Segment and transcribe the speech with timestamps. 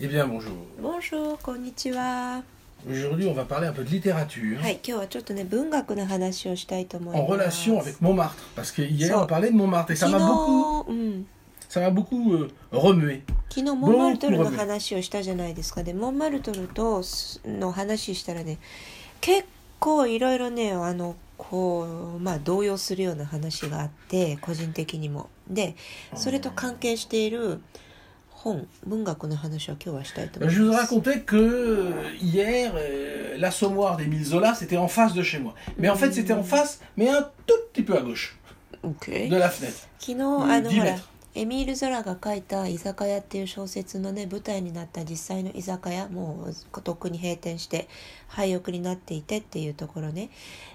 [0.00, 0.52] Eh bien, bonjour.
[0.80, 2.42] Bonjour, こんにちは。
[2.86, 7.70] Aujourd'hui, on va parler un peu de littérature はい、今日はちょっとね、文学の話をしたいと思い en ます。
[7.70, 8.34] relation avec Montmartre.
[8.56, 11.26] Parce que hier, So- on parlait de Montmartre et ça 昨 m'a beaucoup, 日、うん、
[11.70, 13.22] ça m'a beaucoup euh, remué.
[13.50, 15.82] 昨日モンマルトルの話をしたじゃないですか。
[15.84, 18.58] で、モンマルトルとすの話したらね、
[19.20, 19.46] 結
[19.78, 25.28] 構いろいろね、あの、こう、まあ、動揺するような話があって、個人的にも。
[25.48, 25.76] で、
[26.16, 27.60] それと関係している
[30.48, 31.90] Je vous racontais que euh,
[32.20, 35.54] hier, euh, l'assommoir d'Émile Zola, c'était en face de chez moi.
[35.78, 38.38] Mais en fait, c'était en face, mais un tout petit peu à gauche
[39.30, 39.88] de la fenêtre.
[40.60, 40.80] 10.
[41.36, 47.88] エミール・ゾラが書いた「居酒屋」っていう小説のね舞台になった実際の居酒屋もうとっくに閉店して
[48.28, 50.30] 廃屋になっていてっていうところね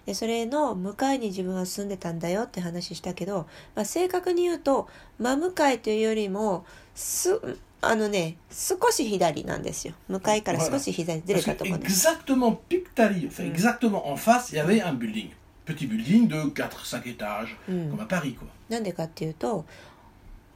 [0.06, 7.40] でそれの向かいに自分は住んでたんだよって話したけど、まあ、正確に言うと真向かいというよりもす
[7.82, 13.56] あのね少し左なんですよ向かいから少し左にずれたところです exactement Pictali, enfin Mm.
[13.56, 15.30] exactement en face, il y avait un building.
[15.66, 17.92] Petit building de 4-5 étages, Mm.
[17.92, 18.48] comme à Paris, quoi.
[18.70, 19.66] なんでかっていうと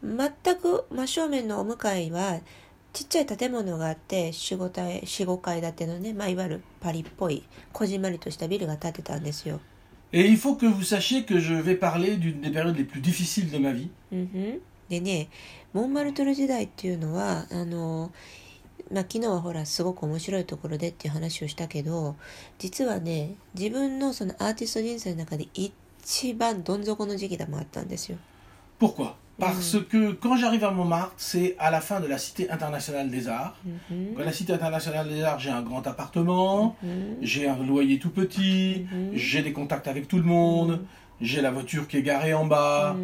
[0.03, 2.41] 全く真正面のお向かいは
[2.91, 9.59] ちっちゃい建物があって45階45階建てのね、まあ、いわゆるパリっぽいこじんまりとしたビルが建ってたんですよ。
[10.11, 13.49] Et il faut que vous sachiez que je vais parler d'une des périodes les plus difficiles
[13.49, 13.89] de ma vie.
[14.89, 15.29] でね
[15.71, 18.11] モンマルトル時代っていうのはあの、
[18.91, 22.15] まあ、昨日はほらすごく面白いところでっていう話をしたけど
[22.59, 28.17] 実はね自分のそのアーティスト人生の中で一番どん底の時期でもあったんですよ。
[28.79, 29.13] Pourquoi?
[29.39, 29.83] Parce mm.
[29.85, 33.55] que quand j'arrive à Montmartre, c'est à la fin de la Cité internationale des arts.
[33.67, 34.23] Mm-hmm.
[34.23, 36.89] La Cité internationale des arts, j'ai un grand appartement, mm-hmm.
[37.21, 39.09] j'ai un loyer tout petit, mm-hmm.
[39.13, 40.81] j'ai des contacts avec tout le monde,
[41.21, 42.95] j'ai la voiture qui est garée en bas,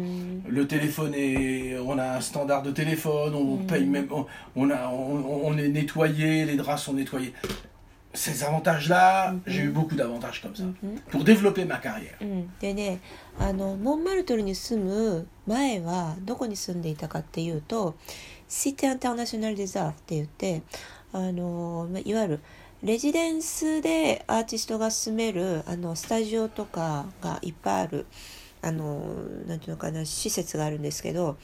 [0.46, 4.08] le téléphone est, on a un standard de téléphone, on paye même,
[4.56, 7.32] on, a, on est nettoyé, les draps sont nettoyés.
[8.12, 9.40] Ces avantages-là, Mhm.
[9.46, 12.16] j'ai eu beaucoup d'avantages comme ça うんふん pour développer ma carrière.
[12.20, 13.00] うん、でね
[13.38, 17.94] あのモンマルトルに住む前はどこに住んでいたかっていうと
[18.48, 20.62] シティ・インターナショナル・デザーフって言って
[21.12, 22.40] あのまいわゆる
[22.82, 28.06] レジデンスでアーティストが住めるあのスタジオとかがいっぱいある
[28.62, 29.14] あの
[29.46, 31.36] なんていうのかな施設があるんですけど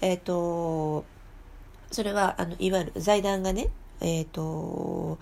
[0.00, 1.04] えっ、と
[1.92, 3.68] それはあのいわゆる財団がね
[4.00, 5.18] えっ、と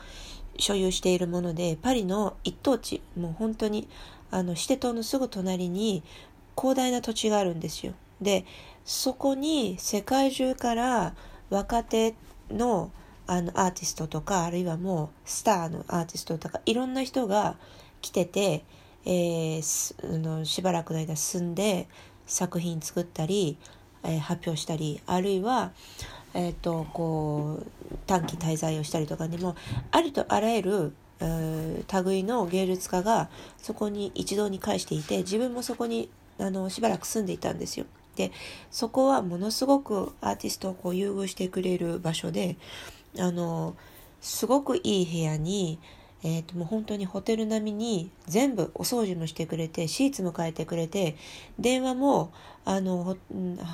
[0.59, 3.89] 所有しているものでパリの一等地もう本当に
[4.31, 6.03] あのシテ島のすぐ隣に
[6.57, 7.95] 広大な土地があるんですよ。
[8.21, 8.45] で
[8.85, 11.15] そこに世界中から
[11.51, 12.15] 若手
[12.51, 12.91] の
[13.27, 17.57] あのアーティストとかあるいはもうスターのアーティストとかいろんな人が
[18.01, 18.65] 来てて、
[19.05, 21.89] えーあのしばらくの間住んで
[22.27, 23.59] 作品作ったり、
[24.03, 25.73] えー発表したりあるいは、
[26.35, 29.57] えー、とこう短期滞在をしたりとかでも
[29.91, 33.29] ありとあらゆるえー類の芸術家が
[33.61, 37.87] そこに一堂に会していて自分もそこにあのしばらく住んでいたんですよ。
[38.17, 38.33] で
[38.71, 42.57] そこはものすごくアーティストをこう優遇してくれる場所で
[43.19, 43.77] あの
[44.21, 45.79] すごくいい部屋に、
[46.25, 51.17] えー、ともう本当にホテル並みに全部お掃除もしてくれてシーツも変えてくれて
[51.59, 52.33] 電話も
[52.65, 53.17] あのほ,、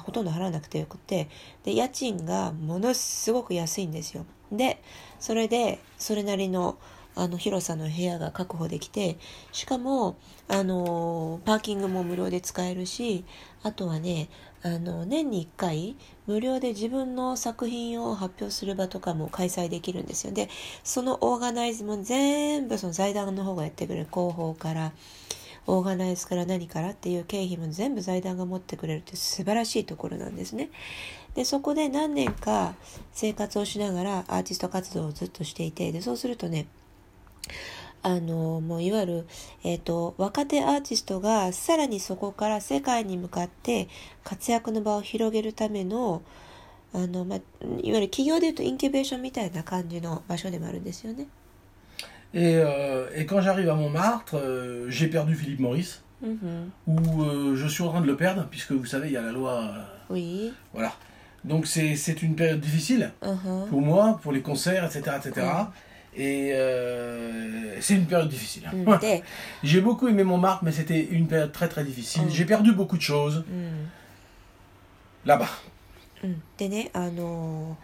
[0.04, 1.28] ほとんど払わなくてよくて
[1.64, 4.26] で家賃がものすごく安いんですよ。
[4.52, 4.80] で
[5.18, 6.76] それでそれなりの
[7.16, 9.18] あの広さの部屋が確保できて
[9.52, 10.16] しかも
[10.48, 13.24] あのパーキングも無料で使えるし
[13.62, 14.28] あとはね
[14.62, 20.48] あの年に1回無料で自分の作品を発表する場とかも開催できるんですよで
[20.82, 24.92] そのオーガナイズも全部その財団の方がやってくれる広報から
[25.66, 30.70] オーガナイズから何からっていう経費も全部財団が持ってくれるって素晴らしいところなんですね。
[31.34, 32.74] でそこで何年か
[33.12, 36.66] 生活をしながらアーティスト活動をずっとしていてでそうするとね
[38.02, 39.26] あのもういわゆる、
[39.64, 43.88] えー、と若手アーティストがさらにそこから世界に向かって
[44.24, 46.20] 活躍の場を広げるための
[46.92, 47.42] あの、まあ、いわ
[47.82, 51.26] ゆる企業でいうとインキュベーションみたいな感じの場所でもあるんですよね。
[52.34, 57.82] Et, euh, et quand j'arrive à Montmartre, euh, j'ai perdu Philippe Maurice, うんうん、ou euh, je suis
[57.84, 59.52] en train de le perdre, puisque vous savez, il y a la loi.
[59.52, 60.52] euh, Oui.
[60.72, 60.92] voilà.
[61.44, 63.68] Donc c'est une période difficile Uh-huh.
[63.68, 65.16] pour moi, pour les concerts, etc.
[65.18, 65.46] etc.
[66.15, 68.67] Et euh, c'est une période difficile.
[68.73, 69.23] うん、で、
[69.63, 72.23] J'ai beaucoup aimé Montmartre, mais c'était une période très très difficile.
[72.23, 72.29] Mm.
[72.29, 73.89] J'ai perdu beaucoup de choses うん、
[75.25, 75.47] là-bas.
[76.23, 77.77] うん、でねあの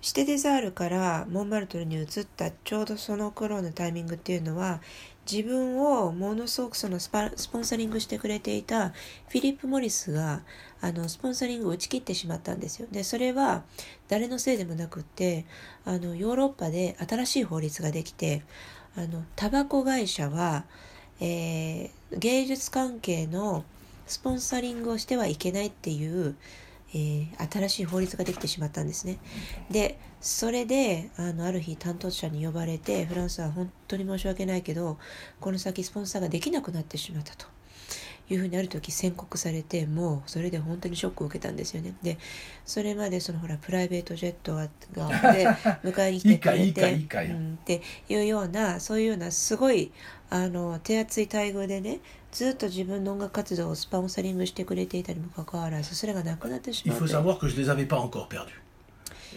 [0.00, 2.06] シテデザールからモンマルトルに移っ
[2.36, 4.80] たちょうどその頃のタイミングっていうのは
[5.29, 10.41] 自分をものすごくそのスパスポンサリングしてくれていたフィリップ・モリスが
[10.81, 12.87] あのスポンサリングを打ち切ってしまったんですよ。
[12.91, 13.63] でそれは
[14.07, 15.45] 誰のせいでもなくって
[15.85, 18.43] あのヨーロッパで新しい法律ができて
[18.95, 20.65] あのタバコ会社は、
[21.19, 23.63] えー芸術関係の
[24.07, 26.35] スポンサリングをしてはいけないっていう、
[26.93, 29.17] えー新しい法律ができてしまったんですね。
[29.71, 34.97] でそれであのある日担当者に呼ばれてフランスは本当に申し訳ないけど
[35.39, 37.45] この先スポンサーができなくなってしまったと
[38.29, 41.93] いうふうにある時宣告されてもうそれで本当にショックを受けたんですよね。
[42.03, 42.17] で
[42.65, 45.47] それまでそのほらプライベートジェットががで
[45.83, 49.91] 迎えに来てくれてっていうようなそういうようなすごい
[50.29, 51.99] あの手厚い待遇でね
[52.31, 58.53] ずっと自分の音楽活動をスポンサリングしてくれていたにもかかわらずそれがなくなってしまっ faut て savoir que je les avais pas encore perdus.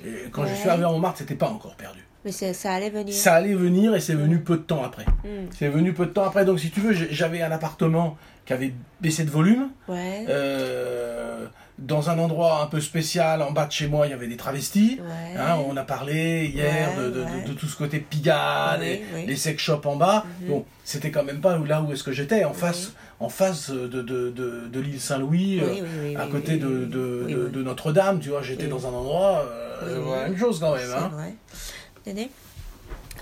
[0.05, 0.57] Et quand je Ouais.
[0.61, 2.03] suis arrivé à Montmartre, c'était pas encore perdu.
[2.25, 3.15] Mais ça allait venir.
[3.15, 5.05] Ça allait venir et c'est venu peu de temps après.
[5.25, 5.49] Hmm.
[5.57, 6.45] C'est venu peu de temps après.
[6.45, 9.71] Donc, si tu veux, j'avais un appartement qui avait baissé de volume.
[9.89, 11.47] Euh,
[11.79, 14.37] dans un endroit un peu spécial, en bas de chez moi, il y avait des
[14.37, 15.01] travestis.
[15.37, 19.97] Hein, on a parlé hier de, tout ce côté Pigalle, oui, les sex shops en
[19.97, 20.25] bas.
[20.43, 20.49] Mhm.
[20.49, 24.81] Bon, c'était quand même pas là où est-ce que j'étais, en face, en face de,
[24.81, 29.45] l'île Saint-Louis, euh, à côté de, Notre-Dame, tu vois, j'étais dans un endroit,
[29.85, 30.91] euh, la même chose quand même.
[30.95, 31.11] Hein.
[31.13, 31.35] Vrai.
[32.05, 32.31] でね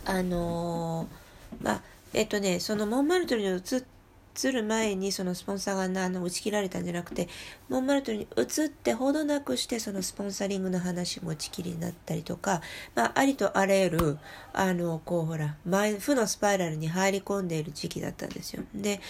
[0.05, 1.21] あのー
[1.62, 1.82] まあ
[2.12, 7.29] えっとねそのモンマルトルに移る前にそのスポンサーがあの打ち切られたんじゃなくて
[7.69, 12.62] モンマルトルに移ってほどなくしてそのスポンサリングの話も打ち切りになったりとか、
[12.94, 14.19] まあ、ありとあらゆる
[14.53, 18.62] あのこうほら負のスパイラルに入り込んでいる時期だったんですよ。
[18.75, 19.00] で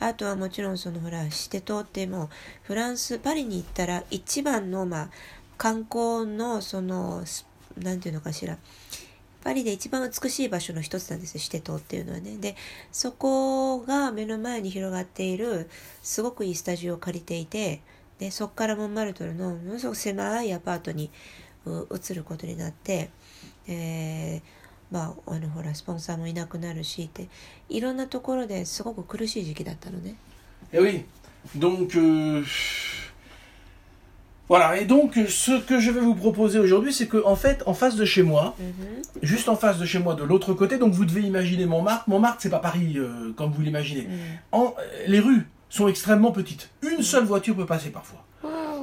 [0.00, 2.30] あとはもちろんそのほらシテ島っても
[2.62, 5.10] フランスパリに行ったら一番のまあ
[5.56, 7.46] 観光のそのス
[7.78, 8.58] なんていうのかしら
[9.42, 12.56] パリで一番美しい場所の一つなんですよシテ島っていうのはねで
[12.92, 15.68] そこが目の前に広がっている
[16.02, 17.80] すごくいいスタジオを借りていて
[18.18, 21.10] でそこからモンマルトルのものすごく狭いアパートに
[21.66, 23.10] 移ることになって、
[23.66, 24.60] えー
[24.90, 27.28] まああのほらスポンサーもいなくなるしって
[27.68, 30.16] いろんなところですごく苦しい時期だったのね。
[30.72, 31.04] Et oui.
[31.56, 32.44] Donc, euh,
[34.50, 37.72] Voilà, et donc ce que je vais vous proposer aujourd'hui, c'est que en fait, en
[37.72, 39.02] face de chez moi, mhm.
[39.22, 42.08] juste en face de chez moi, de l'autre côté, donc vous devez imaginer Montmartre.
[42.08, 44.08] Montmartre, c'est pas Paris euh, comme vous l'imaginez.
[44.08, 44.18] Mhm.
[44.50, 46.70] En, euh, les rues sont extrêmement petites.
[46.82, 48.24] Une seule voiture peut passer parfois.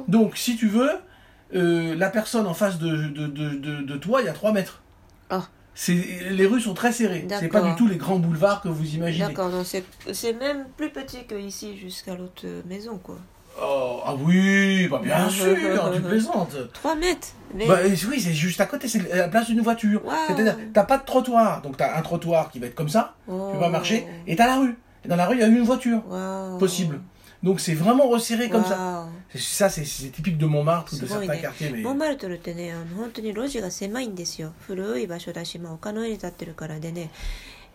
[0.08, 0.90] Donc si tu veux,
[1.54, 4.80] euh, la personne en face de, de, de, de toi, il y a 3 mètres.
[5.28, 5.48] Ah.
[5.86, 7.28] Les rues sont très serrées.
[7.28, 9.26] C'est pas du tout les grands boulevards que vous imaginez.
[9.26, 13.18] D'accord, c'est même plus petit que ici jusqu'à l'autre maison, quoi.
[13.61, 15.55] Oh, ah oui, bah bien sûr,
[15.93, 16.55] tu plaisantes.
[16.73, 17.67] 3 mètres mais...
[17.67, 20.03] Bah, euh, oui, c'est juste à côté, c'est la place d'une voiture.
[20.03, 20.11] Wow.
[20.27, 21.61] C'est-à-dire, t'as pas de trottoir.
[21.61, 23.51] Donc, t'as un trottoir qui va être comme ça, Oh.
[23.53, 24.75] tu vas marcher, et t'as la rue.
[25.05, 26.57] Et dans la rue, il y a une voiture Wow.
[26.57, 26.99] possible.
[27.43, 29.03] Donc, c'est vraiment resserré comme ça.
[29.03, 29.09] Wow.
[29.31, 31.71] C'est- Ça, c'est c'est typique de Montmartre ou de すごい certains ね quartiers.
[31.73, 31.81] Mais...
[31.83, 37.11] モンマルトルってねあの本当に路地が狭いんですよ古い場所だし、まあ、丘の上に立ってるからでね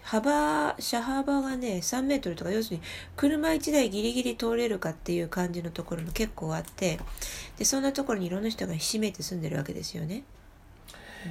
[0.04, 2.82] 幅車幅がね3メートルとか要するに
[3.16, 7.00] 車1台ギリギリ通れるかっていう感じのところも結構あって
[7.58, 10.24] でそんなところにいろんな人がひしめいて住んでるわけですよね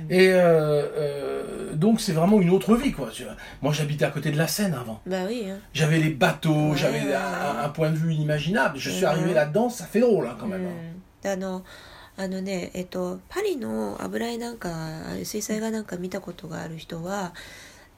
[0.09, 3.11] Et euh, euh, donc, c'est vraiment une autre vie, quoi.
[3.11, 3.37] Vois.
[3.61, 5.01] Moi, j'habitais à côté de la Seine avant.
[5.07, 8.79] まあいいよ J'avais les bateaux, Ouais, j'avais ouais, un, un point de vue inimaginable.
[8.79, 9.11] Je suis Mhm.
[9.13, 10.67] arrivé là-dedans, ça fait drôle, hein, quand う même.
[11.25, 11.63] hein.
[12.17, 14.71] あのねえっとパリの油絵なんか
[15.25, 17.33] 水彩画なんか見たことがある人は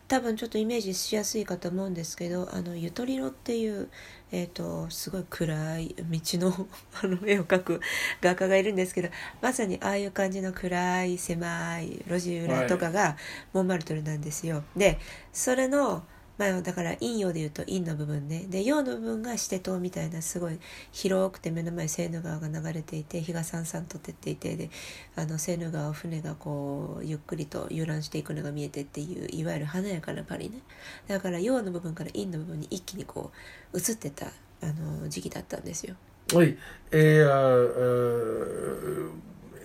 [0.06, 3.88] 多分ちょっとイメージしやすいかと思うんですけどあのゆとりろっていう、
[4.32, 6.68] えっとすごい暗い道の
[7.02, 7.80] あの絵を描く
[8.20, 9.08] 画家がいるんですけど
[9.40, 13.16] まさにああいう感じの暗い狭い路地裏とかが
[13.52, 14.62] モンマルトルなんですよ。
[14.76, 14.98] で
[15.32, 16.04] それの
[16.36, 20.58] まあ、だから陰陽でいうと陰の部分ねで陽の部分がシテ島みたいなすごい
[20.90, 24.70] 広くて目の前セーヌ川が流れていて日がさんさんと照っていてで
[25.14, 30.58] あのセーヌ川を船がこうゆっくりと遊覧していくのが見えてっていういわゆる華やかなパリね
[31.06, 33.30] だから陽の部分から陰の部分に一気にこ
[33.72, 34.26] う移ってた
[34.62, 35.94] あの時期だったんですよ。
[36.32, 36.56] Oui,
[36.90, 37.28] et, euh,
[37.76, 39.10] euh,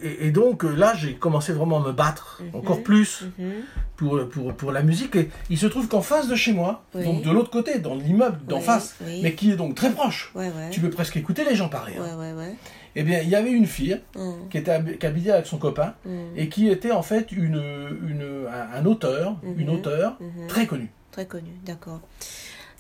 [0.01, 2.59] et, donc euh, là, j'ai commencé vraiment à me battre mhm.
[2.59, 3.51] encore plus mhm.
[3.95, 5.15] pour, pour, pour, la musique.
[5.15, 8.39] Et il se trouve qu'en face de chez moi, donc de l'autre côté, dans l'immeuble
[8.47, 10.33] d'en face, mais qui est donc très proche,
[10.71, 11.93] tu peux presque écouter les gens parler.
[11.97, 12.53] Hein.
[12.95, 14.49] Eh bien, il y avait une fille mm.
[14.49, 14.71] qui était
[15.05, 16.37] habillée avec son copain mm.
[16.37, 17.61] et qui était en fait une,
[18.07, 19.59] une un, auteur, mm-hmm.
[19.59, 20.47] une auteure mm-hmm.
[20.47, 20.89] très connue.
[21.11, 22.01] Très connue, d'accord.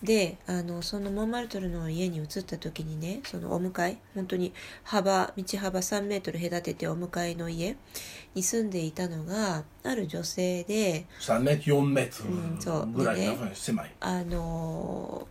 [0.03, 4.53] であのそのモンマルトルの家に移った時にねそのお向かい本当に
[4.83, 7.75] 幅道幅3メートル隔ててお向かいの家
[8.33, 13.91] に住んでいたのがある女性で3メートル4メートルぐらいでねの狭い。
[13.99, 15.27] あの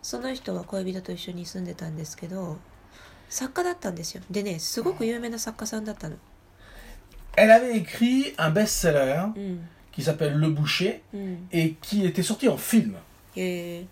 [0.00, 2.56] その人は恋人と一緒に住んでたんですけど
[3.28, 4.22] 作家だったんですよ。
[4.30, 6.16] でねすごく有名な作家さんだったの。
[7.36, 12.96] Elle avait écrit un best-seller うん、qui s'appelle Le Boucher うん、et qui était sorti en film.
[13.37, 13.85] え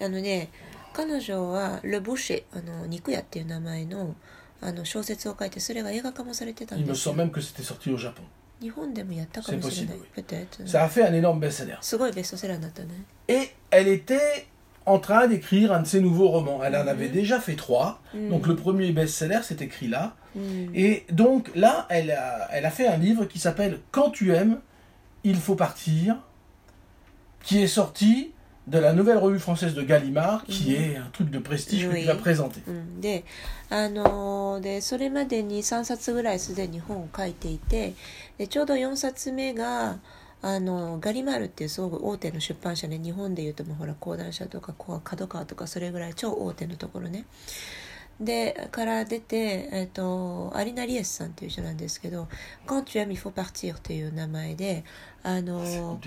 [0.00, 0.48] ーあのね
[0.92, 4.14] 彼女は「ル・ブシェ」あの肉屋っていう名前の
[4.60, 8.22] あの小説を書いてそれが映画化もされてた Il ん me ですよ semble même que c'était sorti au Japon.
[8.60, 11.76] 日本でもやったかもしれない C'est possible, peut-être Ça a fait un énorme best-seller.
[11.82, 12.88] すごいベストセラーになったね
[13.28, 14.46] Et elle était
[14.86, 16.62] en train d'écrire un de ses nouveaux romans.
[16.64, 17.12] Elle en avait Mhm.
[17.12, 18.00] déjà fait trois.
[18.14, 18.30] Mhm.
[18.30, 20.14] Donc le premier best-seller s'est écrit là.
[20.34, 24.32] うん、 Et donc là, elle a, elle a fait un livre qui s'appelle Quand tu
[24.34, 24.60] aimes,
[25.24, 26.16] il faut partir,
[27.42, 28.32] qui est sorti
[28.71, 30.75] de la nouvelle revue française de Gallimard, qui Mhm.
[30.81, 32.61] est un truc de prestige que tu vas présenter.
[32.67, 33.23] うん、で
[33.69, 37.93] あのーでそれまでに3冊ぐらいすでに本を書いていて
[38.37, 39.99] でちょうど4冊目が
[40.43, 47.25] あのガリマールっていうすごく大手の出版社で日本でいうともうほら講談社とかこう角川とかそれぐらい超大手のところね
[48.19, 52.27] でから出て、えっとアリナ・リエスさんっていう人なんですけど
[52.67, 54.83] 「Quand tu aimes il faut partir」っていう名前で
[55.23, 55.99] あの.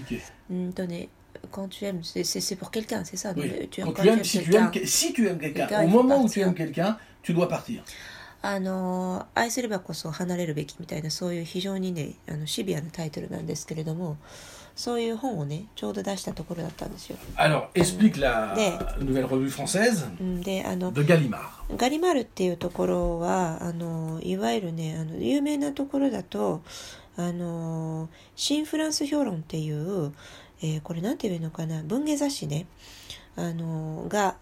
[0.51, 1.09] うんとね
[1.51, 3.69] 「Quand tu aimes c'est pour quelqu'un c'est ça Oui.
[3.71, 5.89] tu Quand quand tu aimes, si tu quelqu'un aimes, que- si tu aimes quelqu'un, au
[5.89, 7.83] moment où tu aimes quelqu'un, tu dois partir.
[8.43, 14.19] あの愛すればこそ離れるべきみたいなそういう非常にねあのシビアなタイトルなんですけれども
[14.77, 17.17] そういう本をねちょうど出したところだったんですよ。
[17.37, 18.55] Alors, explique la
[18.99, 21.39] nouvelle revue française うんであの de Gallimard.
[21.79, 26.61] ガリマルっていうところはあのいわゆるねあの有名なところだと
[27.17, 30.13] あの新フランス評論っていう、
[30.65, 31.83] えーこれなんていうのかな？
[31.83, 32.67] 文芸雑誌ね。
[33.37, 34.37] あのが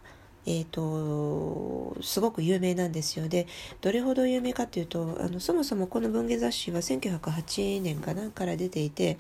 [0.45, 3.29] えー、とすごく有名なんですよ。
[3.29, 3.47] で
[3.81, 8.31] どれほど有名かっていうとあのそもそもこの文芸雑誌は1908年かな？
[8.31, 9.19] から出ていて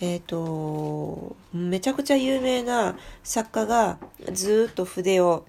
[0.00, 3.98] えー、とめちゃくちゃ有名な作家が
[4.32, 5.44] ずーっと筆を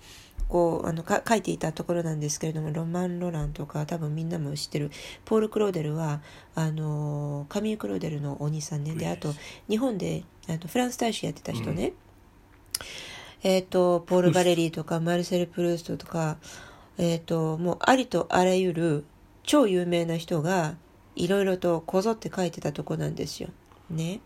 [0.49, 4.89] こうあのか書いていたところなんですけれどもロマン・ロランとか多分みんなも知ってる。
[5.23, 6.21] ポール・クローデルは
[6.55, 8.95] あのカミー・クローデルのお兄さんね。
[8.95, 9.33] であと
[9.69, 10.23] 日本で
[10.55, 11.93] あとフランス大使やってた人ね、
[13.43, 16.37] えっ、とポール・バレリーとかマルセル・プルーストとか
[16.97, 19.05] えっ、ともうありとあらゆる
[19.43, 20.75] 超有名な人が
[21.15, 23.49] いろいろとこぞって書いてたとこなんですよ。
[23.89, 24.19] ね。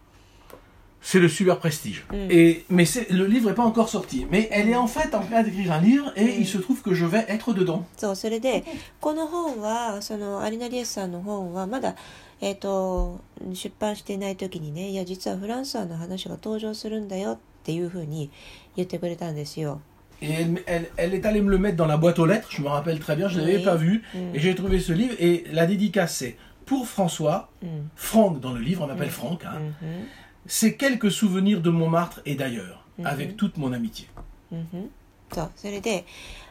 [1.01, 2.05] C'est le super prestige.
[2.11, 2.31] Mm.
[2.31, 4.25] Et, mais c'est- le livre n'est pas encore sorti.
[4.31, 6.41] Mais elle est en fait en train d'écrire un livre et Mm.
[6.41, 7.83] il se trouve que je vais être dedans.
[7.97, 8.63] そうそれで
[9.01, 11.95] この本はそのアリナ・リエスさんの本はまだ、
[12.42, 13.20] えー、と
[13.52, 18.30] 出版していない時にねいや実はフランスワの話が登場するんだよっていうふうに
[18.76, 19.80] 言ってくれたんですよ。
[20.20, 22.60] Et elle, elle- elle est allée me le mettre dans la boîte aux lettres, je
[22.62, 23.64] me rappelle très bien, je ne l'avais Oui.
[23.64, 24.02] pas vu.
[24.14, 24.34] Mm.
[24.34, 26.36] Et j'ai trouvé ce livre et la dédicace c'est
[26.66, 29.10] pour François, うん、 Franck dans le livre, on m'appelle Mm.
[29.10, 29.58] Franck, hein.
[29.82, 30.06] うん、
[30.46, 33.06] c'est quelques souvenirs de Montmartre et d'ailleurs, Mhm.
[33.06, 34.06] avec toute mon amitié.
[34.52, 34.90] うんうん
[35.30, 36.04] そうそれで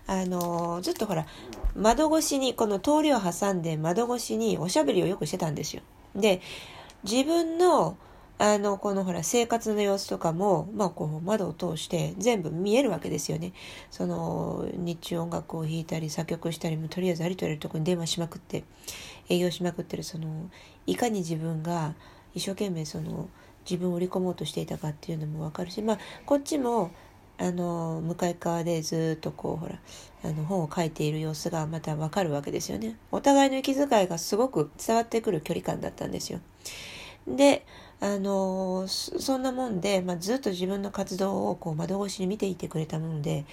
[0.06, 1.26] あのずっとほら
[1.74, 5.82] 窓越しにこの通りを挟んで窓越しにおしゃべりをよくしてたんですよ。
[6.14, 6.40] で
[7.04, 7.96] 自分の
[8.38, 13.52] あのこのほら生活の様子とかも、まあ、こう窓を通して全部見えるわけですよね。
[13.90, 18.64] その日中音楽を弾いたり作曲したりもとりあえずありとあらゆるとこに電話しまくって
[19.28, 20.50] 営業しまくってるその
[20.86, 21.94] いかに自分が
[22.34, 23.28] 一生懸命その
[23.64, 26.90] 自分を売り込もうとしていたかっていうのも分かるし、まあ、こっちも
[27.42, 29.74] あの向かい側でずっとこうほら
[30.22, 32.96] あの本を書いている様子がまた分かるわけですよね。
[33.10, 36.38] お互いの息遣いがすごく伝わってくる距離感だったんですよ。
[37.26, 37.66] で
[37.98, 43.44] あのそんなもんで、まあ、ずっと自分の活動をこう窓越しに見ていてくれたもので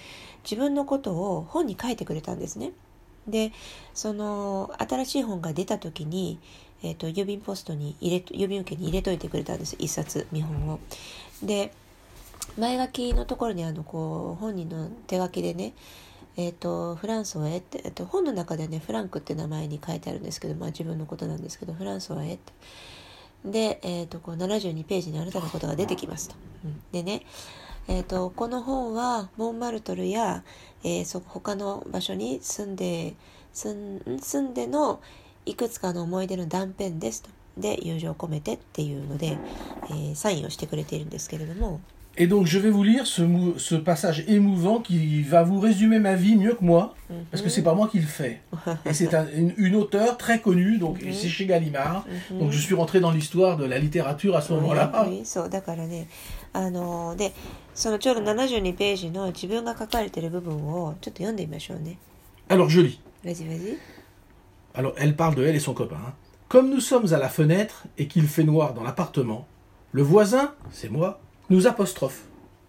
[0.44, 2.70] 自分のことを本に書いてくれたんですね。
[3.26, 3.50] で
[3.92, 6.38] その新しい本が出た時に、
[6.84, 10.78] えー、と郵便ポストに入れ郵便受けに入れといてくれたんです一冊見本を。
[11.42, 11.72] で
[12.58, 15.74] 前書きのところにあのこう本人の手書きでね
[16.36, 22.52] えー、とフランスはえって、えっと本の中でねフランクって名前に書いてあるんですけど、まあ、自分のことなんですけどフランスはえって。
[23.44, 26.34] で、えー、とこう72ページにあなたのことが出てきますと。
[26.64, 26.82] うん。
[26.92, 27.22] でね
[27.88, 30.44] えー、とこの本はモンマルトルや、
[30.84, 33.14] えー、そ他の場所に住んで
[33.52, 35.00] 住ん住んでの
[35.44, 37.30] いくつかの思い出の断片ですと。
[37.58, 39.36] で友情を込めてっていうので、
[39.90, 41.80] えーサインをしてくれているんですけれども。
[42.19, 46.15] Et donc je vais vous lire ce, mou- ce passage émouvant qui va vous résumer ma
[46.15, 46.95] vie mieux que moi,
[47.29, 48.39] parce que c'est pas moi qui le fais.
[48.85, 52.05] Et c'est un- une, une auteure très connue, donc et c'est chez Gallimard.
[52.31, 54.91] Donc je suis rentré dans l'histoire de la littérature à ce moment-là.
[54.93, 56.07] はいそうだからね
[56.53, 57.33] あので
[57.73, 61.97] そのちょうど72ページの自分が書かれてる部分をちょっと読んでみましょうね
[62.47, 62.99] Alors je lis.
[63.25, 63.77] Vas-y vas-y
[64.73, 65.97] Alors elle parle de elle et son copain.
[65.97, 66.13] hein.
[66.47, 69.45] Comme nous sommes à la fenêtre et qu'il fait noir dans l'appartement,
[69.91, 72.23] le voisin, c'est moi, nous apostrophe.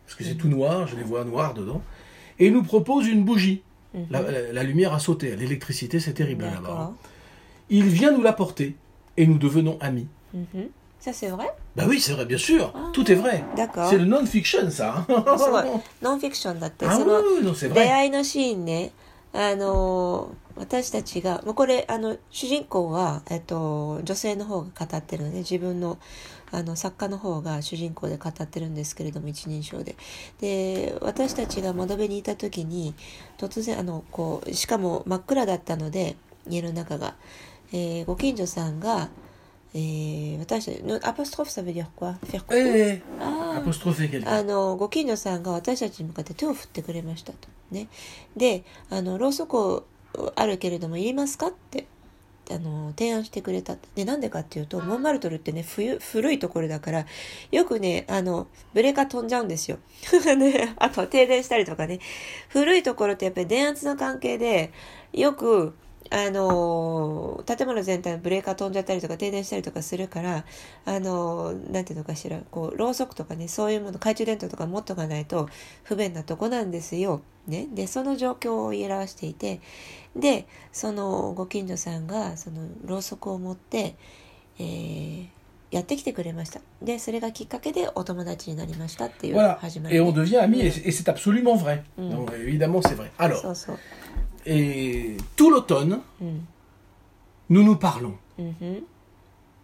[0.07, 1.83] Parce que c'est tout noir, je les vois noirs dedans.
[2.39, 3.63] Et nous propose une bougie.
[4.11, 6.61] La, la- la lumière a sauté, l'électricité c'est terrible là-bas.
[6.61, 6.95] D'accord.
[7.71, 8.77] Il vient nous l'apporter
[9.17, 10.07] et nous devenons amis.
[10.35, 10.69] Mhm.
[11.01, 12.73] Ça c'est vrai Bah oui, c'est vrai, bien sûr.
[12.93, 13.43] Tout est vrai.
[13.57, 13.89] D'accord.
[13.89, 15.05] C'est le non-fiction ça.
[15.09, 15.39] hein.
[15.39, 15.65] すごい
[16.03, 17.89] ノンフィクションだってあその oui, oui, non, c'est 出 vrai.
[17.89, 18.93] 会いのシーンね
[19.33, 25.99] あの私たちがもうこれあの主人公は、えっと、女性の方が語ってるので自分の
[26.52, 29.96] あの作家の方が主人公で語ってるんですけれども一人称で。
[30.40, 32.94] で私たちが窓辺にいた時に
[33.38, 36.16] 突然あのこうしかも真っ暗だったので
[36.48, 37.16] 家の中が、
[37.72, 39.10] えーご近所さんが、
[39.74, 42.18] えー私たちのアポストロフサベディア quoi?
[42.26, 43.64] Faire quoi Eh, あー。
[43.64, 44.28] apostropher quelqu'un.
[44.30, 47.48] あのご近所さんが私たちに向かって手を振ってくれましたと。
[47.70, 47.88] ね、
[48.36, 49.86] であのろうそく
[50.36, 51.48] あるけれどもいりますか？
[51.48, 51.86] って
[52.50, 53.76] あの提案してくれた。
[53.96, 57.06] でなんでかっていうとモンマルトルってね冬古いところだから
[57.52, 59.78] よくねあのブレーカー飛んじゃうんですよ、
[60.38, 62.00] ね、あと停電したりとかね。
[62.50, 64.72] 古いところってやっぱり電圧の関係で
[65.14, 65.74] よく
[66.10, 70.44] あの建物全体のブレーカー飛んじゃったりとか停電したりとかするから
[70.86, 75.48] あのなんていうのかしらこうろうそくとかねそういうもの懐中電灯とか持っとかないと
[75.84, 77.22] 不便なとこなんですよ。
[77.48, 79.62] ね、でその状況を表していて
[80.16, 83.96] でそのご近所さんがそのろうそくを持って、
[84.60, 85.26] えー
[85.72, 89.58] やってきてくれましたでそれがきっかけでお友達になりましたっていう Voilà.
[89.58, 90.66] 始まり Et ね、on devient amis, Mm.
[90.66, 91.82] et et c'est absolument vrai.
[91.98, 92.10] Mm.
[92.12, 93.10] Donc, évidemment, c'est vrai.
[93.18, 93.80] そ Alors, うそう
[94.47, 96.47] et tout l'automne, うん
[97.49, 98.15] nous nous parlons.
[98.39, 98.83] うんふん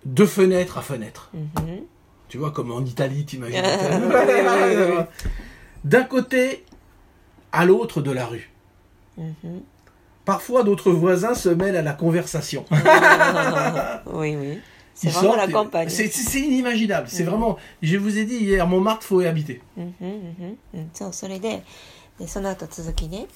[0.04, 1.31] De fenêtre à fenêtre.
[1.35, 1.87] うんふん
[2.28, 5.04] Tu vois, comme en Italie, t'imagines oui, oui.
[5.85, 6.64] D'un côté
[7.52, 8.49] à l'autre de la rue.
[9.19, 9.62] うんふん
[10.25, 12.64] Parfois, d'autres voisins se mêlent à la conversation.
[14.07, 14.59] oui, oui.
[14.95, 15.88] C'est Ils vraiment sortent la et- campagne.
[15.88, 17.09] C'est c'est- c'est inimaginable.
[17.11, 17.26] C'est Mm.
[17.31, 17.59] vraiment.
[17.83, 19.61] Je vous ai dit hier, Montmartre, faut y habiter.
[19.76, 21.62] うんうんうんうんそうそれで
[22.21, 23.26] でその後続きね、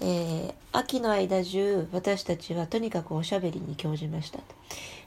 [0.00, 4.44] えー秋の間中私たちはとにかくおしゃべりに興じましたと。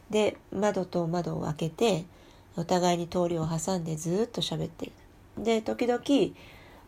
[0.09, 2.03] で窓と窓を開けて
[2.57, 4.91] お互いに通りを挟んでずーっと喋ってい
[5.37, 5.43] る。
[5.43, 6.01] で時々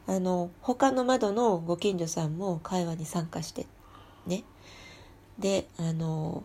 [0.07, 3.67] あの他の窓のご近所さんも会話に参加して
[4.27, 4.43] ね。
[5.39, 6.43] であの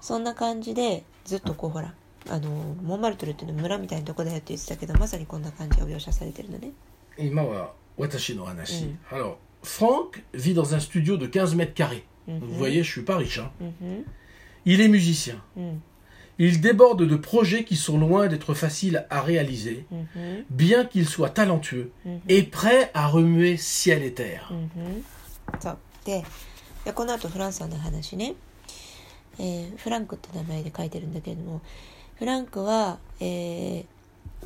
[0.00, 1.94] そんな感じでずっとこうほら
[2.28, 6.72] あのモンマルトルっていうのは村みたいなとこだよって言ってたけどまさにこんな感じが描写されてるのね。
[7.16, 8.96] Ima wa watashi no hanashi.
[9.10, 9.16] Mm.
[9.16, 12.03] Alors, Franck vit dans un studio de 15 mètres carrés.
[12.27, 12.39] Mhm.
[12.39, 13.39] Vous voyez, je suis pas riche.
[13.39, 13.51] hein.
[13.61, 14.05] うん、
[14.65, 15.41] Il est musicien.
[15.57, 15.81] うん、
[16.39, 21.29] Il déborde de projets qui sont loin d'être faciles à réaliser, うん、うん、 bien qu'il soit
[21.29, 22.21] talentueux Mhm.
[22.29, 24.49] et prêt à remuer ciel et terre.
[24.51, 25.05] うん、
[25.59, 26.23] そうで
[26.85, 28.35] でこの後フランスさんの話ね、
[29.39, 31.61] えーフランクって名前で書いてるんだけれども
[32.17, 33.85] フランクは、えー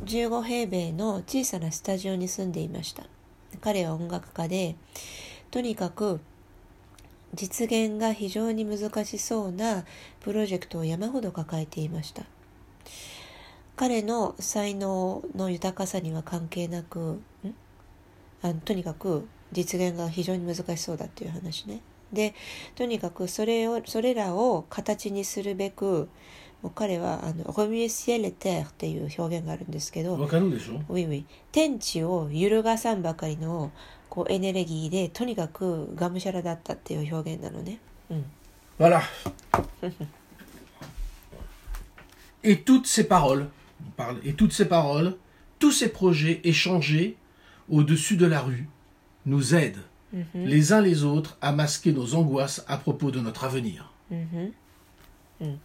[0.05, 3.03] 15平米の小さなスタジオに住んでいました
[3.62, 4.76] 彼は音楽家で
[5.50, 6.20] とにかく
[7.34, 9.84] 実現が非常に難しそうな
[10.20, 12.24] プロジェクトを山ほど抱えていました
[13.76, 17.22] 彼の才能の豊かさには関係なく
[18.42, 21.80] あのとにかく実現が非常に難しそうだっていう話ね。
[22.12, 22.34] で
[22.74, 26.10] とにかくそれをそれらを形にするべく
[26.61, 33.71] もう彼はあの「ロミュエシエレテー」っていう表現があるんですけど Wakano desho ウィウィ天地を揺るがさんばかりの
[34.09, 37.79] こうエネルギーでとにかくがむしゃらだったっていう表現なのね。
[38.09, 38.25] うん、
[38.79, 39.01] Voilà.
[42.43, 43.49] Et toutes ces paroles,
[43.85, 45.17] on parle, et toutes ces paroles,
[45.59, 47.17] tous ces projets échangés
[47.69, 48.69] au-dessus de la rue
[49.25, 49.83] nous aident
[50.33, 53.91] les uns les autres à masquer nos angoisses à propos de notre avenir.
[54.09, 54.53] うんふん
[55.41, 55.59] うん、で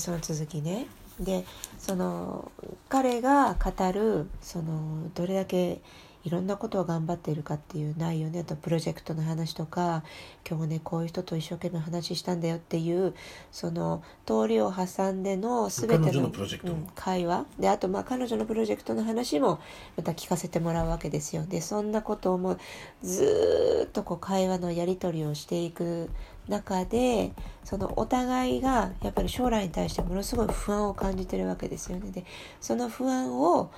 [0.00, 0.86] その続きね。
[1.20, 1.44] で
[1.78, 2.50] その
[2.88, 5.80] 彼が語るそのどれだけ
[6.24, 8.40] いろんなことを頑張っているかっていう内容ね。
[8.40, 10.02] あとプロジェクトの話とか
[10.44, 13.14] 今日もねこういう人と一生懸命話したんだよっていう
[13.52, 16.72] その通りを挟んでの全てののプロジェクト。
[16.72, 17.46] うん会話。
[17.60, 19.60] であとまあ彼女のプロジェクトの話も
[19.96, 21.46] また聞かせてもらうわけですよ。
[21.46, 22.58] でそんなことをもう
[23.04, 26.10] ずーっとこう会話のやり取りをしていく
[26.48, 27.32] 中で
[27.64, 32.24] そのお互いがやっぱり将来に対してものすごい不安を感じてるわけですよねで
[32.60, 33.70] その不安を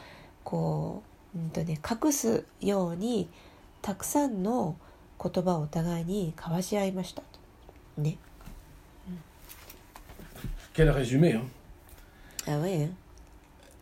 [0.44, 3.28] こううんとね、隠すように
[3.82, 4.76] たくさんの
[5.22, 7.38] 言葉をお互いに交わし合いましたと。
[7.98, 8.18] ね。
[10.74, 11.42] Quel résumé, hein.
[12.46, 12.90] Ah ouais, hein.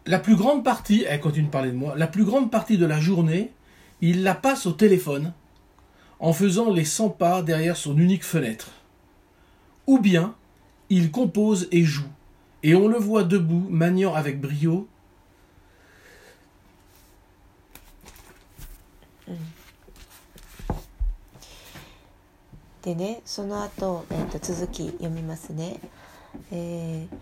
[0.07, 2.87] La plus grande partie, elle continue de parler de moi, la plus grande partie de
[2.87, 3.53] la journée,
[4.01, 5.33] il la passe au téléphone
[6.21, 8.71] en faisant les 100 pas derrière son unique fenêtre.
[9.87, 10.35] Ou bien,
[10.89, 12.09] il compose et joue,
[12.63, 14.87] et on le voit debout, maniant avec brio.
[22.83, 25.81] でねその後、えー、と続き読みますね、
[26.53, 27.17] えー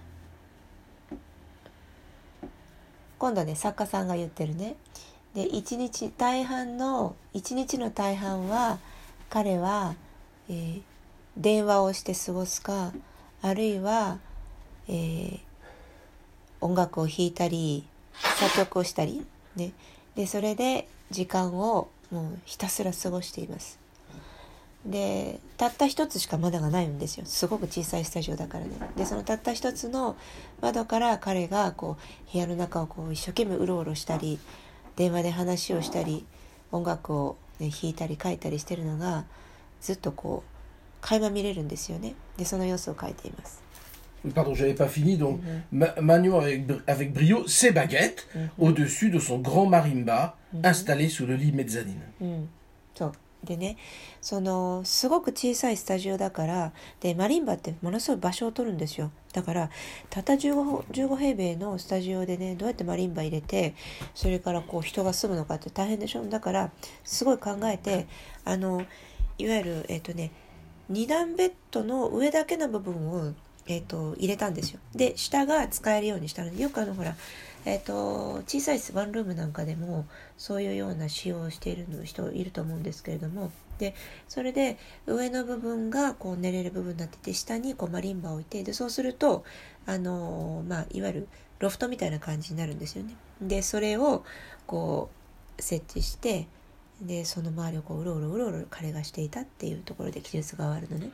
[3.16, 4.77] 今度はね作家さんが言ってるね
[5.35, 8.79] で一日大半の一日の大半は
[9.31, 9.94] 彼は、
[10.50, 10.93] えー
[11.36, 12.92] 電話をして過ごすか
[13.42, 14.18] あるいは、
[14.88, 15.54] えー
[16.64, 17.84] 音楽を弾いたり
[18.38, 19.72] 作曲をしたり、ね、
[20.16, 23.78] でそれで時間をもうひたすら過ごしています。
[24.86, 27.26] でたった一つしか窓がないんですよ。
[27.26, 28.72] すごく小さいスタジオだからね。
[28.96, 30.16] でそのたった一つの
[30.62, 34.38] 窓から彼がこう部屋の中をこう一生懸命うろうろしたり
[34.96, 36.24] 電話で話をしたり
[36.72, 39.24] 音楽を、ね、弾いたり書いたりしてるのが
[39.82, 40.53] ずっとこう
[41.04, 43.62] 垣間見れるんですよねでその様子を書いています
[44.26, 45.62] Pardon, j'avais pas fini, donc Mhm.
[45.70, 48.48] ma- maniant avec, avec brio ses baguettes Mhm.
[48.58, 50.64] au-dessus de son grand marimba Mhm.
[50.64, 52.00] installé sous le lit mezzanine.
[53.44, 53.76] でね
[54.22, 59.68] そのすごく小さいスタジオだからでマリンバってものすごい場所を取るんですよだから
[60.08, 63.74] たった 15, 15平米のスタジオでねどうやってマリンバ入れて
[64.14, 66.70] それからこう人が住むのかって大変でしょだから
[67.04, 68.06] すごい考えて
[68.46, 68.80] あの
[69.36, 70.30] いわゆるえっ、とね
[70.90, 73.32] 2段ベッドの上だけの部分を、
[73.66, 77.14] えー、と入れたんですよで下が使えるようにしたのでよくあのほら
[77.66, 83.94] えー、と小さいワンルームなんかでもそういうような使用をしている人いると思うんですけれどもで
[84.28, 89.44] それで上の部分がこう寝れる部分になってて下にこうマリンバを置いてでそうすると
[89.86, 93.14] あのーまあいわゆるロフトみたいな感じになるんですよね。
[93.40, 94.24] でそれを
[94.66, 95.08] こ
[95.58, 96.46] う設置して
[97.01, 101.12] でその周りをこううろうろうろうろ彼がしていたっていうところで記述があるのね。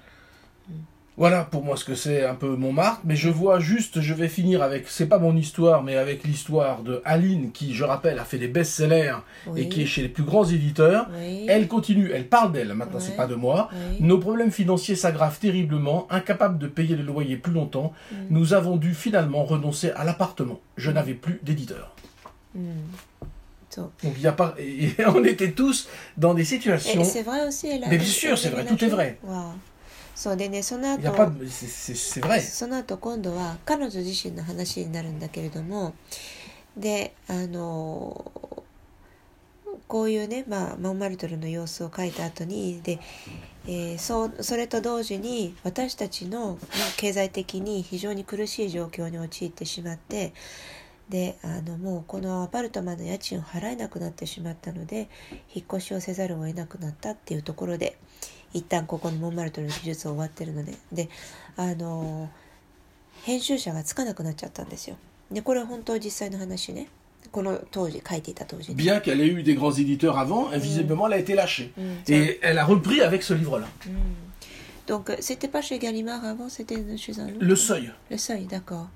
[1.18, 4.28] Voilà pour moi ce que c'est un peu Montmartre, mais je vois juste, je vais
[4.28, 8.26] finir avec, c'est pas mon histoire, mais avec l'histoire de Aline qui, je rappelle, a
[8.26, 9.16] fait des best-sellers
[9.56, 11.08] et qui est chez les plus grands éditeurs.
[11.18, 11.46] Oui.
[11.48, 13.02] Elle continue, elle parle d'elle, maintenant Ouais.
[13.02, 13.70] c'est pas de moi.
[13.72, 13.98] Oui.
[14.02, 17.94] Nos problèmes financiers s'aggravent terriblement, incapables de payer le loyer plus longtemps.
[18.12, 18.16] Mm.
[18.32, 20.60] Nous avons dû finalement renoncer à l'appartement.
[20.76, 21.96] Je n'avais plus d'éditeur.
[22.56, 23.30] うんそう。
[23.77, 27.05] Donc il y a pas, et on était tous dans des situations.
[27.05, 29.19] C'est vrai aussi, a Mais bien sûr, c'est vrai, tout est vrai.
[29.25, 29.71] わあ
[30.21, 31.01] そうでねその後.
[32.41, 35.95] その後今度は彼女自身の話になるんだけれども
[36.77, 38.31] であの
[39.89, 42.99] こういうね、まあ、モンマルトルの様子を書いた後にで、
[43.67, 46.59] えーそうそれと同時に私たちの、まあ
[46.97, 50.33] 経済的に非常に苦しい状況に陥ってしまって
[51.11, 55.09] であのもうこのアパルトマンの家賃を払えなくなってしまったので
[55.53, 57.99] 引っ越しをせざるを得なくなったっていうところで
[58.55, 61.09] 一旦ここのモンマルトルの記述は終わってるのでで
[61.57, 62.31] あの
[63.25, 64.97] 編集者がつかなくなっちゃったんですよ。
[65.31, 66.89] でこれは本当実際の話ね
[67.31, 68.77] この当時書いていた当時ね。
[68.77, 71.73] Bien qu'elle ait eu des grands éditeurs avant, visiblement elle a été lâchée.
[71.77, 73.67] うん Et elle a repris avec ce livre-là.
[73.87, 74.31] うん
[74.87, 77.37] Donc c'était pas chez Gallimard avant, c'était chez un autre.
[77.39, 77.93] Le Seuil.
[78.11, 78.89] Le Seuil, d'accord.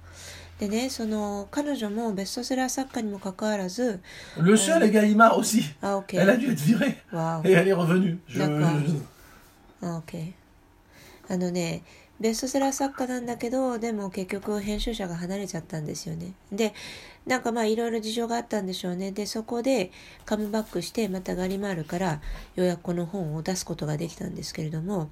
[0.58, 4.00] でねその彼女もベストセラー作家にもかかわらず
[4.38, 5.62] Le Seuil et Gallimard aussi.
[5.82, 6.96] あ OK Elle a dû être virée.
[7.12, 8.18] わお Et elle est revenue.
[8.28, 9.00] Je-
[9.82, 10.32] OK
[11.28, 11.82] あのね
[12.20, 16.72] ベストセラー作家なんだけどでも結局編集者が離れちゃったんですよねで
[17.26, 19.90] なんかまあいろいろ事情があったんでしょうねでそこで
[20.24, 22.20] カムバックしてまたガリマールから
[22.54, 25.10] ようやくこの本を出すことができたんですけれども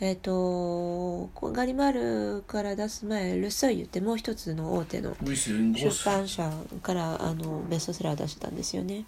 [0.00, 6.04] えっ、とガリマールから出す前ルソイユってもう一つの大手の Oui, c'est une 出 grosse.
[6.04, 6.50] 版社
[6.82, 9.04] からあのベストセラー出してたんですよね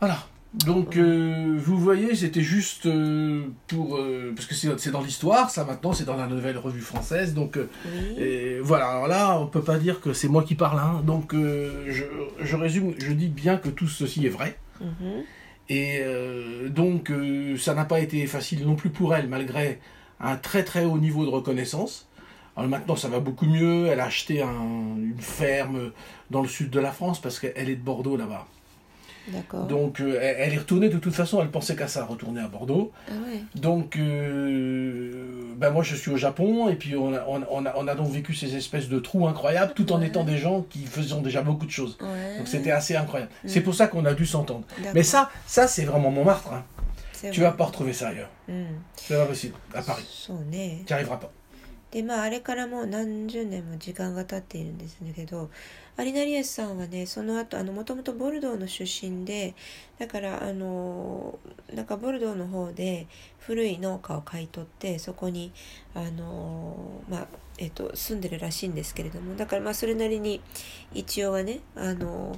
[0.00, 0.16] Voilà.
[0.66, 3.96] Donc, euh, vous voyez, c'était juste euh, pour.
[3.96, 7.32] euh, parce que c'est c'est dans l'histoire, ça maintenant, c'est dans la nouvelle revue française.
[7.32, 8.88] Donc, euh, oui et voilà.
[8.90, 10.78] Alors là, on peut pas dire que c'est moi qui parle.
[10.78, 11.02] hein.
[11.06, 12.04] Donc, euh, je,
[12.44, 14.56] je résume, je dis bien que tout ceci est vrai.
[14.80, 15.24] うん
[15.69, 19.79] Et euh, donc, euh, ça n'a pas été facile non plus pour elle, malgré
[20.19, 22.07] un très très haut niveau de reconnaissance.
[22.55, 23.87] Alors maintenant, ça va beaucoup mieux.
[23.87, 25.91] Elle a acheté un- une ferme
[26.31, 28.47] dans le sud de la France parce qu'elle est de Bordeaux là-bas.
[29.67, 32.91] Donc euh, elle est retournée de toute façon, elle pensait qu'à ça, retourner à Bordeaux.
[33.55, 38.55] Donc euh, ben moi je suis au Japon et puis on a, donc vécu ces
[38.55, 41.97] espèces de trous incroyables tout en étant des gens qui faisaient déjà beaucoup de choses.
[41.99, 43.31] Donc c'était assez incroyable.
[43.45, 44.63] C'est pour ça qu'on a dû s'entendre.
[44.93, 46.53] Mais ça, ça c'est vraiment Montmartre.
[46.53, 46.63] Hein.
[47.31, 48.29] Tu vas pas retrouver ça ailleurs.
[48.95, 49.55] C'est pas possible.
[49.73, 50.27] À Paris.
[50.27, 51.31] Tu n'y arriveras pas.
[51.91, 55.49] でまああれからもう何十年も時間が経っているんですけど
[55.95, 59.55] アリナリエスさんはねその後あのもともとボルドーの出身で
[59.97, 61.39] だからあの
[61.73, 63.07] なんかボルドーの方で
[63.39, 65.53] 古い農家を買い取ってそこに
[65.95, 70.41] あのまあえっと住んでるらしいんですけれどもだからまあそれなりに
[70.93, 72.37] 一応はねあの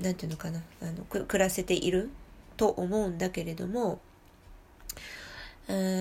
[0.00, 2.10] なんていうのかなあの暮らせている
[2.56, 4.00] と思うんだけれども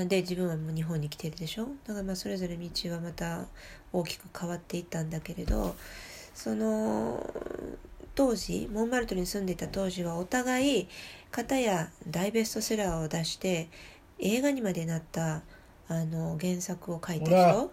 [0.08, 1.68] で自分はもう日本に来てるでしょ？
[1.86, 3.46] だからまあそれぞれ道はまた
[3.94, 5.76] 大きく変わっていったんだけれど
[6.34, 7.26] その
[8.16, 10.88] 当時モンマルトルに住んでいた当時はお互い
[11.32, 13.70] 片や大ベストセラーを出して
[14.20, 15.42] 映画にまでなった
[15.88, 17.72] あの原作を書いた人。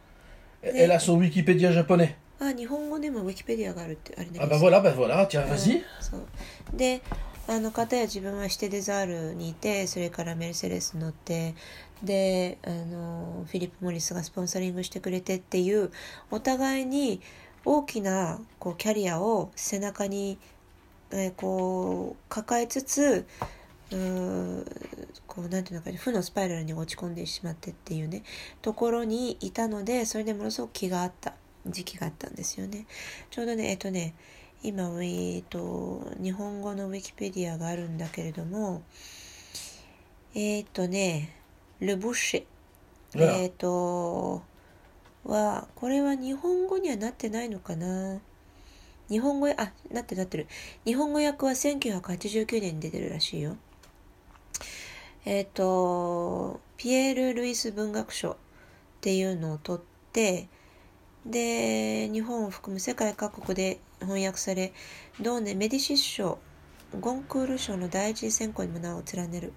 [0.62, 2.14] Elle a son Wikipédia japonais.
[2.38, 5.82] あ日本語でもウィキペディアがあるってあれね Ah bah voilà, bah voilà, tiens, vas-y.
[6.00, 6.26] そう。
[6.74, 7.02] で
[7.48, 11.54] あの方や自分はシテデザールにいてそれからメルセデス乗って
[12.02, 15.90] であのフィリップ・モリスがスポンサリングしてくれてっていう
[16.30, 17.20] お互いに
[17.64, 20.38] 大きなこうキャリアを背中に、
[21.10, 23.26] えーこう抱えつつ
[23.90, 24.64] うー
[25.26, 28.22] こうなんていうのか負のスパイラルに落ち込んでしまってっていうね
[28.60, 31.34] ところにいたのでそれでものすごく気があった
[31.66, 32.86] 時期があったんですよね。
[33.30, 34.14] ちょうどねえっとね
[34.62, 38.82] 今、えっと、日本語のウィキペディアがあるんだけれども、
[40.34, 41.35] えっとね、
[41.80, 43.20] ルブッシェ。
[43.22, 44.42] えっと、
[45.24, 48.20] は、これは日本語にはなってないのかな？
[49.08, 50.46] 日本語や、あ、なってるなってる。
[50.84, 53.56] 日本語訳は1989年に出てるらしいよ。
[55.24, 58.36] えっと、ピエール・ルイス文学賞っ
[59.00, 60.48] ていうのを取って、
[61.24, 64.72] で日本を含む世界各国で翻訳され
[65.20, 66.38] 同年メディシス賞
[67.00, 69.52] ゴンクール賞の第一次選考にも名を連ねる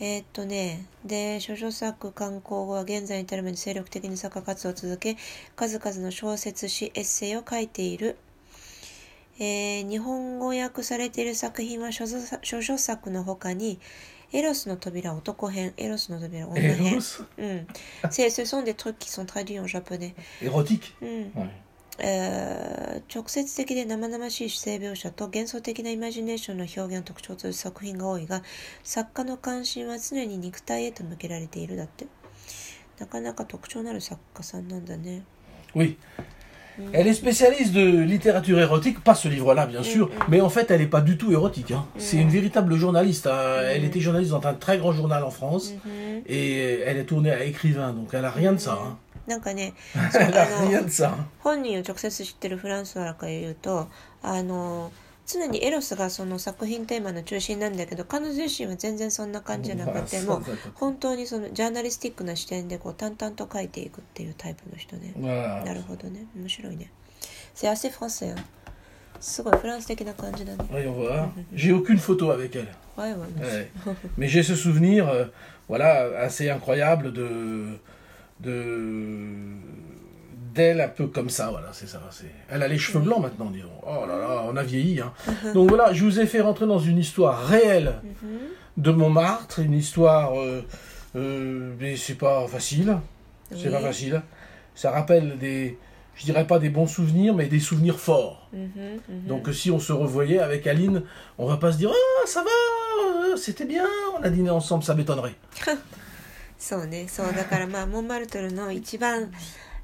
[0.00, 5.16] えーっとねで諸書作刊行後は現在に至るまで精力的に作家活動を続け
[5.54, 8.16] 数々の小説詩エッセイを書いている。
[9.38, 13.80] えー日本語訳されている作品は諸書諸書作の他に
[14.32, 16.94] エロスの扉男編エロスの扉女編。
[17.38, 17.66] うん、
[18.10, 20.14] c'est- ce sont des trucs qui sont traduits en japonais.
[20.40, 20.92] Érotique？
[21.02, 21.50] うん、Ouais.
[21.98, 28.42] えー直接的で生々しい姿勢描写と幻想的なイマジネーションの表現を特徴とする作品が多いが
[28.82, 32.06] 作家の関心は常に肉体へと向けられているだって
[32.98, 35.22] なかなか特徴のある作家さんなんだね
[35.74, 35.96] Oui.
[36.92, 40.80] Elle est spécialiste de littérature érotique, pas ce livre-là bien sûr, mais en fait elle
[40.80, 41.70] n'est pas du tout érotique.
[41.70, 41.86] hein.
[41.98, 43.26] C'est une véritable journaliste.
[43.28, 43.60] hein.
[43.68, 45.72] Elle était journaliste dans un très grand journal en France
[46.26, 48.72] et elle est tournée à écrivain, donc elle a rien de ça.
[48.82, 48.98] hein.
[49.26, 49.74] なんかね
[51.40, 53.88] 本人を直接知ってるフランスワから言うと
[54.22, 54.92] あの
[55.26, 65.14] 常にエロスがその作品テーマの中心なんだけど彼女自身は全然そんな感じじゃなくてもう本当にそのジャーナリスティックな視点でこう淡々と書いていくっていうタイプの人ね.
[65.64, 66.90] なるほどね面白いね
[67.54, 68.36] C'est assez français
[69.20, 71.28] すごいフランス的な感じだね Voyons voir.
[71.54, 72.68] J'ai aucune photo avec elle.
[72.96, 73.68] はいはい Ouais.
[74.18, 75.24] Mais j'ai ce souvenir, euh,
[75.68, 77.78] voilà, assez incroyable de,
[80.54, 82.00] d'elle un peu comme ça, voilà, c'est ça.
[82.10, 82.30] C'est...
[82.48, 83.68] Elle a les cheveux blancs maintenant, disons.
[83.86, 85.00] Oh là là, on a vieilli.
[85.00, 85.12] Hein.
[85.54, 88.82] Donc voilà, je vous ai fait rentrer dans une histoire réelle mm-hmm.
[88.82, 90.62] de Montmartre, une histoire, euh,
[91.16, 92.96] euh, mais c'est pas facile.
[93.50, 93.72] C'est oui.
[93.72, 94.22] pas facile.
[94.74, 95.78] Ça rappelle des,
[96.14, 98.48] je dirais pas des bons souvenirs, mais des souvenirs forts.
[98.54, 99.26] Mm-hmm, mm-hmm.
[99.26, 101.02] Donc si on se revoyait avec Aline,
[101.38, 102.50] on va pas se dire ah ça va,
[103.30, 103.86] euh, c'était bien,
[104.18, 105.34] on a dîné ensemble, ça m'étonnerait.
[106.64, 107.08] そうね。
[107.08, 107.32] そう。
[107.34, 109.32] だからまあモンマルトルの一番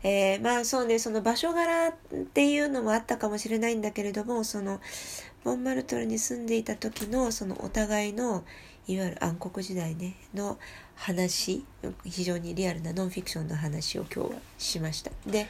[0.02, 0.98] えーまあそうね。
[0.98, 1.92] その場所柄っ
[2.32, 4.80] ていうのもあったかもしれないんだけれどもその
[5.44, 8.44] モンマルトルに住んでいた時のそのお互いの
[8.88, 10.58] いわゆる暗黒時代ねの
[10.96, 11.64] 話
[12.04, 15.10] 非常にリアルなノンフィクションの話を今日はしました。
[15.26, 15.46] で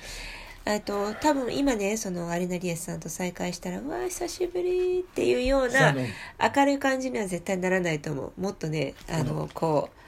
[0.66, 8.40] えっと多分今ねそのアリナ・リエスさんと再会したら「うわ久しぶり」っていうような.明るい感じには絶対ならないと思う。
[8.40, 9.99] もっとねあのこう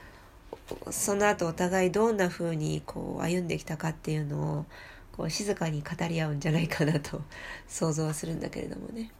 [0.91, 4.65] その後お互いどんな風にこう歩んできたかっていうのを
[5.11, 7.21] こう静かに語り合うんじゃないかなと
[7.67, 9.11] 想像はするんだけれどもね。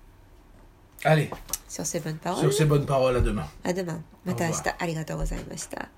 [1.03, 1.29] Allez,
[1.67, 3.45] Sur ces bonnes paroles sur ces bonnes paroles, à demain.
[3.63, 4.61] à demain また明日。
[4.79, 5.89] ありがとうございました